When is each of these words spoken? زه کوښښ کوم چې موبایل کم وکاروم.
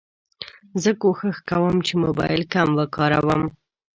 زه 0.81 0.91
کوښښ 1.01 1.37
کوم 1.49 1.75
چې 1.87 1.93
موبایل 2.03 2.41
کم 2.53 2.67
وکاروم. 2.79 3.41